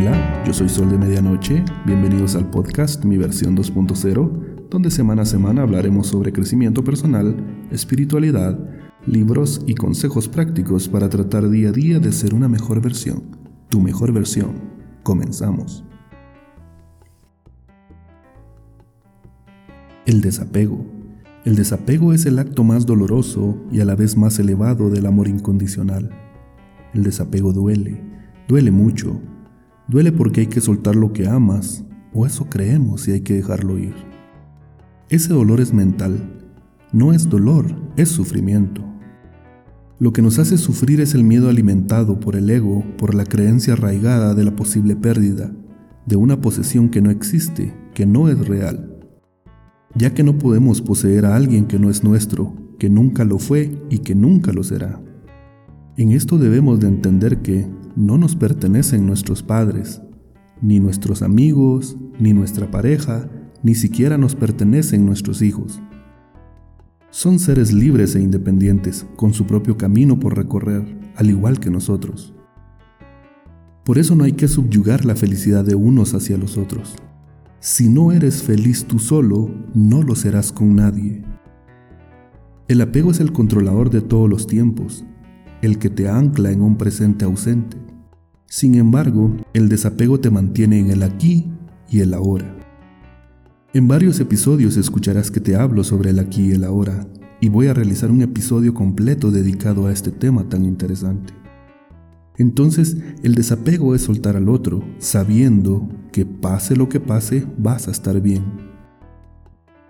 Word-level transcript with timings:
Hola, 0.00 0.44
yo 0.46 0.54
soy 0.54 0.68
Sol 0.68 0.88
de 0.90 0.96
Medianoche, 0.96 1.64
bienvenidos 1.84 2.36
al 2.36 2.48
podcast 2.48 3.04
Mi 3.04 3.18
versión 3.18 3.56
2.0, 3.56 4.68
donde 4.70 4.92
semana 4.92 5.22
a 5.22 5.24
semana 5.24 5.62
hablaremos 5.62 6.06
sobre 6.06 6.32
crecimiento 6.32 6.84
personal, 6.84 7.34
espiritualidad, 7.72 8.56
libros 9.06 9.60
y 9.66 9.74
consejos 9.74 10.28
prácticos 10.28 10.88
para 10.88 11.08
tratar 11.08 11.50
día 11.50 11.70
a 11.70 11.72
día 11.72 11.98
de 11.98 12.12
ser 12.12 12.32
una 12.32 12.46
mejor 12.46 12.80
versión, 12.80 13.24
tu 13.70 13.80
mejor 13.80 14.12
versión. 14.12 14.52
Comenzamos. 15.02 15.84
El 20.06 20.20
desapego. 20.20 20.86
El 21.44 21.56
desapego 21.56 22.12
es 22.12 22.24
el 22.24 22.38
acto 22.38 22.62
más 22.62 22.86
doloroso 22.86 23.58
y 23.72 23.80
a 23.80 23.84
la 23.84 23.96
vez 23.96 24.16
más 24.16 24.38
elevado 24.38 24.90
del 24.90 25.06
amor 25.06 25.26
incondicional. 25.26 26.10
El 26.94 27.02
desapego 27.02 27.52
duele, 27.52 28.00
duele 28.46 28.70
mucho, 28.70 29.20
Duele 29.88 30.12
porque 30.12 30.42
hay 30.42 30.46
que 30.46 30.60
soltar 30.60 30.96
lo 30.96 31.12
que 31.12 31.26
amas, 31.26 31.84
o 32.12 32.26
eso 32.26 32.46
creemos 32.50 33.08
y 33.08 33.12
hay 33.12 33.20
que 33.22 33.34
dejarlo 33.34 33.78
ir. 33.78 33.94
Ese 35.08 35.32
dolor 35.32 35.60
es 35.60 35.72
mental, 35.72 36.38
no 36.92 37.14
es 37.14 37.28
dolor, 37.28 37.64
es 37.96 38.10
sufrimiento. 38.10 38.84
Lo 39.98 40.12
que 40.12 40.22
nos 40.22 40.38
hace 40.38 40.58
sufrir 40.58 41.00
es 41.00 41.14
el 41.14 41.24
miedo 41.24 41.48
alimentado 41.48 42.20
por 42.20 42.36
el 42.36 42.50
ego, 42.50 42.84
por 42.98 43.14
la 43.14 43.24
creencia 43.24 43.72
arraigada 43.72 44.34
de 44.34 44.44
la 44.44 44.54
posible 44.54 44.94
pérdida, 44.94 45.50
de 46.06 46.16
una 46.16 46.40
posesión 46.40 46.88
que 46.88 47.00
no 47.00 47.10
existe, 47.10 47.74
que 47.94 48.06
no 48.06 48.28
es 48.28 48.46
real. 48.46 48.94
Ya 49.94 50.14
que 50.14 50.22
no 50.22 50.38
podemos 50.38 50.82
poseer 50.82 51.26
a 51.26 51.34
alguien 51.34 51.66
que 51.66 51.78
no 51.78 51.90
es 51.90 52.04
nuestro, 52.04 52.54
que 52.78 52.88
nunca 52.88 53.24
lo 53.24 53.38
fue 53.38 53.82
y 53.90 53.98
que 54.00 54.14
nunca 54.14 54.52
lo 54.52 54.62
será. 54.62 55.00
En 55.96 56.12
esto 56.12 56.38
debemos 56.38 56.78
de 56.78 56.88
entender 56.88 57.42
que, 57.42 57.66
no 57.96 58.18
nos 58.18 58.36
pertenecen 58.36 59.06
nuestros 59.06 59.42
padres, 59.42 60.02
ni 60.60 60.80
nuestros 60.80 61.22
amigos, 61.22 61.96
ni 62.18 62.32
nuestra 62.32 62.70
pareja, 62.70 63.28
ni 63.62 63.74
siquiera 63.74 64.18
nos 64.18 64.34
pertenecen 64.34 65.04
nuestros 65.04 65.42
hijos. 65.42 65.80
Son 67.10 67.38
seres 67.38 67.72
libres 67.72 68.14
e 68.14 68.20
independientes, 68.20 69.06
con 69.16 69.32
su 69.32 69.46
propio 69.46 69.76
camino 69.76 70.18
por 70.18 70.36
recorrer, 70.36 70.84
al 71.16 71.30
igual 71.30 71.58
que 71.58 71.70
nosotros. 71.70 72.34
Por 73.84 73.98
eso 73.98 74.14
no 74.14 74.24
hay 74.24 74.32
que 74.32 74.48
subyugar 74.48 75.04
la 75.04 75.16
felicidad 75.16 75.64
de 75.64 75.74
unos 75.74 76.12
hacia 76.12 76.36
los 76.36 76.58
otros. 76.58 76.96
Si 77.60 77.88
no 77.88 78.12
eres 78.12 78.42
feliz 78.42 78.84
tú 78.84 78.98
solo, 78.98 79.50
no 79.74 80.02
lo 80.02 80.14
serás 80.14 80.52
con 80.52 80.76
nadie. 80.76 81.22
El 82.68 82.82
apego 82.82 83.10
es 83.10 83.20
el 83.20 83.32
controlador 83.32 83.88
de 83.88 84.02
todos 84.02 84.28
los 84.28 84.46
tiempos, 84.46 85.06
el 85.62 85.78
que 85.78 85.90
te 85.90 86.08
ancla 86.08 86.50
en 86.50 86.62
un 86.62 86.76
presente 86.76 87.24
ausente. 87.24 87.76
Sin 88.46 88.74
embargo, 88.74 89.36
el 89.52 89.68
desapego 89.68 90.20
te 90.20 90.30
mantiene 90.30 90.78
en 90.78 90.90
el 90.90 91.02
aquí 91.02 91.50
y 91.90 92.00
el 92.00 92.14
ahora. 92.14 92.54
En 93.74 93.86
varios 93.86 94.18
episodios 94.20 94.76
escucharás 94.76 95.30
que 95.30 95.40
te 95.40 95.56
hablo 95.56 95.84
sobre 95.84 96.10
el 96.10 96.18
aquí 96.18 96.46
y 96.46 96.52
el 96.52 96.64
ahora, 96.64 97.06
y 97.40 97.48
voy 97.48 97.66
a 97.66 97.74
realizar 97.74 98.10
un 98.10 98.22
episodio 98.22 98.74
completo 98.74 99.30
dedicado 99.30 99.86
a 99.86 99.92
este 99.92 100.10
tema 100.10 100.48
tan 100.48 100.64
interesante. 100.64 101.34
Entonces, 102.38 102.96
el 103.22 103.34
desapego 103.34 103.94
es 103.94 104.02
soltar 104.02 104.36
al 104.36 104.48
otro, 104.48 104.82
sabiendo 104.98 105.88
que 106.12 106.24
pase 106.24 106.76
lo 106.76 106.88
que 106.88 107.00
pase, 107.00 107.46
vas 107.58 107.88
a 107.88 107.90
estar 107.90 108.20
bien. 108.20 108.44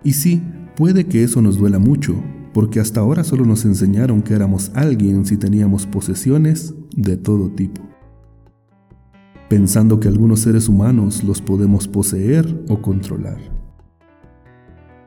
Y 0.03 0.13
sí, 0.13 0.41
puede 0.75 1.05
que 1.05 1.23
eso 1.23 1.41
nos 1.41 1.57
duela 1.57 1.79
mucho, 1.79 2.15
porque 2.53 2.79
hasta 2.79 3.01
ahora 3.01 3.23
solo 3.23 3.45
nos 3.45 3.65
enseñaron 3.65 4.21
que 4.21 4.33
éramos 4.33 4.71
alguien 4.73 5.25
si 5.25 5.37
teníamos 5.37 5.85
posesiones 5.85 6.73
de 6.95 7.17
todo 7.17 7.49
tipo 7.49 7.89
pensando 9.49 9.99
que 9.99 10.07
algunos 10.07 10.41
seres 10.41 10.69
humanos 10.69 11.23
los 11.23 11.41
podemos 11.41 11.87
poseer 11.87 12.63
o 12.69 12.81
controlar, 12.81 13.39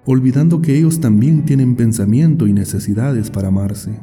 olvidando 0.05 0.61
que 0.61 0.77
ellos 0.77 1.01
también 1.01 1.45
tienen 1.45 1.77
pensamiento 1.77 2.49
y 2.49 2.53
necesidades 2.53 3.31
para 3.31 3.49
amarse. 3.49 4.01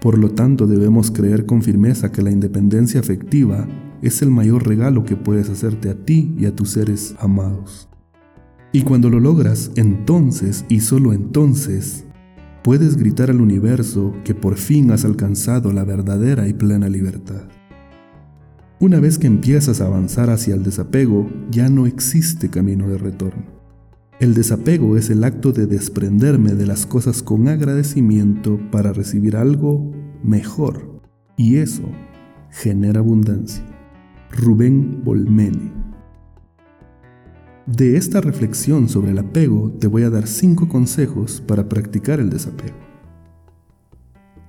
Por 0.00 0.18
lo 0.18 0.30
tanto, 0.30 0.66
debemos 0.66 1.10
creer 1.10 1.46
con 1.46 1.62
firmeza 1.62 2.12
que 2.12 2.22
la 2.22 2.30
independencia 2.30 3.00
afectiva 3.00 3.66
es 4.02 4.22
el 4.22 4.30
mayor 4.30 4.66
regalo 4.66 5.04
que 5.04 5.16
puedes 5.16 5.48
hacerte 5.50 5.90
a 5.90 5.94
ti 5.94 6.34
y 6.38 6.44
a 6.44 6.54
tus 6.54 6.70
seres 6.70 7.14
amados. 7.18 7.88
Y 8.72 8.82
cuando 8.82 9.10
lo 9.10 9.20
logras, 9.20 9.72
entonces 9.74 10.64
y 10.68 10.80
solo 10.80 11.12
entonces, 11.12 12.06
puedes 12.62 12.96
gritar 12.96 13.30
al 13.30 13.40
universo 13.40 14.14
que 14.24 14.34
por 14.34 14.56
fin 14.56 14.90
has 14.90 15.04
alcanzado 15.04 15.72
la 15.72 15.84
verdadera 15.84 16.48
y 16.48 16.52
plena 16.52 16.88
libertad. 16.88 17.42
Una 18.78 18.98
vez 18.98 19.18
que 19.18 19.26
empiezas 19.26 19.80
a 19.80 19.86
avanzar 19.86 20.30
hacia 20.30 20.54
el 20.54 20.62
desapego, 20.62 21.28
ya 21.50 21.68
no 21.68 21.86
existe 21.86 22.48
camino 22.48 22.88
de 22.88 22.98
retorno. 22.98 23.44
El 24.20 24.34
desapego 24.34 24.96
es 24.96 25.08
el 25.10 25.24
acto 25.24 25.52
de 25.52 25.66
desprenderme 25.66 26.52
de 26.52 26.66
las 26.66 26.86
cosas 26.86 27.22
con 27.22 27.48
agradecimiento 27.48 28.60
para 28.70 28.92
recibir 28.92 29.36
algo 29.36 29.92
mejor. 30.22 31.00
Y 31.36 31.56
eso 31.56 31.88
genera 32.50 33.00
abundancia. 33.00 33.64
Rubén 34.30 35.02
Bolmeni. 35.04 35.79
De 37.76 37.96
esta 37.96 38.20
reflexión 38.20 38.88
sobre 38.88 39.12
el 39.12 39.18
apego 39.18 39.70
te 39.78 39.86
voy 39.86 40.02
a 40.02 40.10
dar 40.10 40.26
cinco 40.26 40.68
consejos 40.68 41.40
para 41.40 41.68
practicar 41.68 42.18
el 42.18 42.28
desapego. 42.28 42.74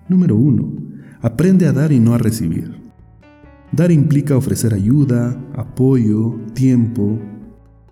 Número 0.09 0.35
1. 0.35 0.73
Aprende 1.21 1.67
a 1.67 1.71
dar 1.71 1.91
y 1.91 1.99
no 1.99 2.15
a 2.15 2.17
recibir. 2.17 2.81
Dar 3.71 3.91
implica 3.91 4.35
ofrecer 4.35 4.73
ayuda, 4.73 5.39
apoyo, 5.53 6.39
tiempo. 6.55 7.19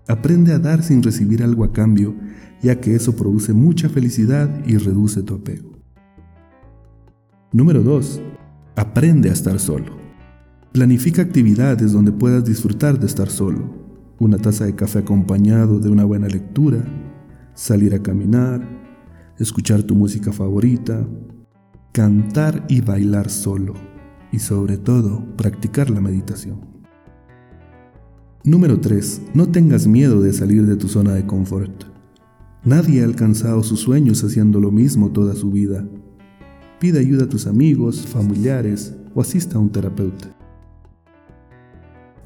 Aprende 0.08 0.52
a 0.52 0.58
dar 0.58 0.82
sin 0.82 1.04
recibir 1.04 1.44
algo 1.44 1.64
a 1.64 1.72
cambio, 1.72 2.16
ya 2.64 2.80
que 2.80 2.96
eso 2.96 3.16
produce 3.16 3.54
mucha 3.54 3.88
felicidad 3.88 4.66
y 4.66 4.78
reduce 4.78 5.22
tu 5.22 5.36
apego. 5.36 5.78
Número 7.52 7.84
2. 7.84 8.20
Aprende 8.76 9.30
a 9.30 9.34
estar 9.34 9.60
solo. 9.60 9.96
Planifica 10.72 11.22
actividades 11.22 11.92
donde 11.92 12.12
puedas 12.12 12.44
disfrutar 12.44 13.00
de 13.00 13.06
estar 13.06 13.30
solo. 13.30 13.79
Una 14.20 14.38
taza 14.38 14.66
de 14.66 14.76
café 14.76 15.00
acompañado 15.00 15.80
de 15.80 15.90
una 15.90 16.04
buena 16.04 16.28
lectura, 16.28 16.84
salir 17.54 17.96
a 17.96 18.04
caminar, 18.04 18.68
escuchar 19.38 19.84
tu 19.84 19.96
música 19.96 20.34
favorita, 20.34 21.08
cantar 21.94 22.66
y 22.68 22.82
bailar 22.82 23.30
solo 23.30 23.76
y 24.34 24.40
sobre 24.40 24.78
todo 24.78 25.24
practicar 25.38 25.90
la 25.90 26.02
meditación. 26.02 26.60
Número 28.44 28.82
3. 28.82 29.22
No 29.34 29.48
tengas 29.48 29.88
miedo 29.88 30.22
de 30.22 30.34
salir 30.34 30.66
de 30.66 30.76
tu 30.76 30.90
zona 30.90 31.14
de 31.14 31.26
confort. 31.26 31.86
Nadie 32.66 33.02
ha 33.02 33.06
alcanzado 33.06 33.64
sus 33.64 33.80
sueños 33.80 34.22
haciendo 34.26 34.60
lo 34.60 34.70
mismo 34.70 35.12
toda 35.12 35.34
su 35.34 35.50
vida. 35.50 35.88
Pide 36.78 37.00
ayuda 37.00 37.24
a 37.24 37.30
tus 37.30 37.48
amigos, 37.48 38.06
familiares 38.06 38.94
o 39.16 39.22
asista 39.22 39.56
a 39.56 39.60
un 39.60 39.70
terapeuta. 39.70 40.39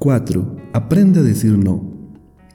4. 0.04 0.56
Aprende 0.74 1.20
a 1.20 1.22
decir 1.22 1.56
no. 1.56 1.82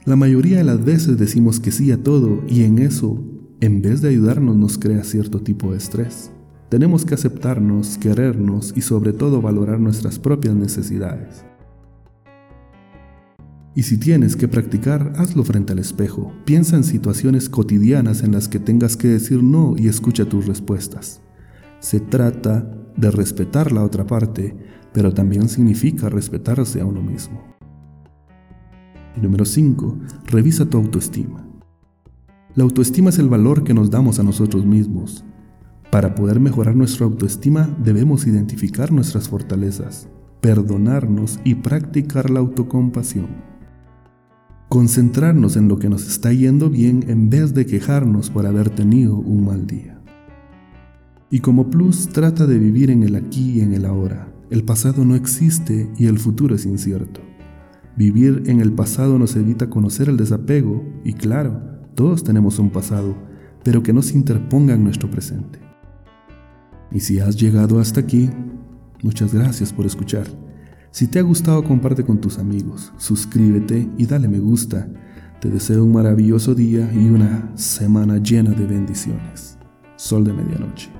La 0.04 0.14
mayoría 0.14 0.58
de 0.58 0.62
las 0.62 0.84
veces 0.84 1.18
decimos 1.18 1.58
que 1.58 1.72
sí 1.72 1.90
a 1.90 2.00
todo 2.00 2.44
y 2.46 2.62
en 2.62 2.78
eso, 2.78 3.24
en 3.58 3.82
vez 3.82 4.00
de 4.00 4.08
ayudarnos, 4.08 4.54
nos 4.54 4.78
crea 4.78 5.02
cierto 5.02 5.40
tipo 5.40 5.72
de 5.72 5.78
estrés. 5.78 6.30
Tenemos 6.68 7.04
que 7.04 7.14
aceptarnos, 7.14 7.98
querernos 7.98 8.72
y 8.76 8.82
sobre 8.82 9.12
todo 9.12 9.42
valorar 9.42 9.80
nuestras 9.80 10.20
propias 10.20 10.54
necesidades. 10.54 11.44
Y 13.74 13.82
si 13.82 13.98
tienes 13.98 14.36
que 14.36 14.46
practicar, 14.46 15.14
hazlo 15.16 15.42
frente 15.42 15.72
al 15.72 15.80
espejo. 15.80 16.32
Piensa 16.44 16.76
en 16.76 16.84
situaciones 16.84 17.48
cotidianas 17.48 18.22
en 18.22 18.30
las 18.30 18.46
que 18.46 18.60
tengas 18.60 18.96
que 18.96 19.08
decir 19.08 19.42
no 19.42 19.74
y 19.76 19.88
escucha 19.88 20.24
tus 20.24 20.46
respuestas. 20.46 21.20
Se 21.80 21.98
trata 21.98 22.72
de 22.96 23.10
respetar 23.10 23.72
la 23.72 23.82
otra 23.82 24.06
parte, 24.06 24.56
pero 24.92 25.12
también 25.12 25.48
significa 25.48 26.08
respetarse 26.08 26.80
a 26.80 26.86
uno 26.86 27.02
mismo. 27.02 27.42
Número 29.20 29.44
5. 29.44 29.98
Revisa 30.26 30.66
tu 30.66 30.78
autoestima. 30.78 31.46
La 32.54 32.64
autoestima 32.64 33.10
es 33.10 33.18
el 33.18 33.28
valor 33.28 33.62
que 33.62 33.74
nos 33.74 33.90
damos 33.90 34.18
a 34.18 34.22
nosotros 34.22 34.64
mismos. 34.64 35.24
Para 35.90 36.14
poder 36.14 36.40
mejorar 36.40 36.76
nuestra 36.76 37.06
autoestima 37.06 37.68
debemos 37.82 38.26
identificar 38.26 38.92
nuestras 38.92 39.28
fortalezas, 39.28 40.08
perdonarnos 40.40 41.40
y 41.44 41.56
practicar 41.56 42.30
la 42.30 42.40
autocompasión. 42.40 43.28
Concentrarnos 44.68 45.56
en 45.56 45.68
lo 45.68 45.78
que 45.78 45.88
nos 45.88 46.06
está 46.06 46.32
yendo 46.32 46.70
bien 46.70 47.04
en 47.08 47.28
vez 47.28 47.54
de 47.54 47.66
quejarnos 47.66 48.30
por 48.30 48.46
haber 48.46 48.70
tenido 48.70 49.16
un 49.16 49.44
mal 49.44 49.66
día. 49.66 50.00
Y 51.28 51.40
como 51.40 51.70
plus 51.70 52.08
trata 52.08 52.46
de 52.46 52.58
vivir 52.58 52.90
en 52.90 53.02
el 53.02 53.16
aquí 53.16 53.58
y 53.58 53.60
en 53.60 53.74
el 53.74 53.84
ahora. 53.84 54.29
El 54.50 54.64
pasado 54.64 55.04
no 55.04 55.14
existe 55.14 55.88
y 55.96 56.06
el 56.06 56.18
futuro 56.18 56.56
es 56.56 56.66
incierto. 56.66 57.20
Vivir 57.96 58.42
en 58.46 58.60
el 58.60 58.72
pasado 58.72 59.16
nos 59.16 59.36
evita 59.36 59.70
conocer 59.70 60.08
el 60.08 60.16
desapego 60.16 60.84
y 61.04 61.12
claro, 61.12 61.62
todos 61.94 62.24
tenemos 62.24 62.58
un 62.58 62.70
pasado, 62.70 63.14
pero 63.62 63.84
que 63.84 63.92
no 63.92 64.02
se 64.02 64.14
interponga 64.14 64.74
en 64.74 64.82
nuestro 64.82 65.08
presente. 65.08 65.60
Y 66.90 66.98
si 66.98 67.20
has 67.20 67.36
llegado 67.36 67.78
hasta 67.78 68.00
aquí, 68.00 68.28
muchas 69.04 69.32
gracias 69.32 69.72
por 69.72 69.86
escuchar. 69.86 70.26
Si 70.90 71.06
te 71.06 71.20
ha 71.20 71.22
gustado, 71.22 71.62
comparte 71.62 72.04
con 72.04 72.20
tus 72.20 72.38
amigos, 72.38 72.92
suscríbete 72.96 73.88
y 73.96 74.06
dale 74.06 74.26
me 74.26 74.40
gusta. 74.40 74.88
Te 75.40 75.48
deseo 75.48 75.84
un 75.84 75.92
maravilloso 75.92 76.56
día 76.56 76.92
y 76.92 77.08
una 77.08 77.52
semana 77.54 78.18
llena 78.18 78.50
de 78.50 78.66
bendiciones. 78.66 79.58
Sol 79.94 80.24
de 80.24 80.32
medianoche. 80.32 80.99